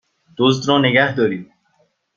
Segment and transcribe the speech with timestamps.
[0.37, 1.53] دزد را نگهدارید!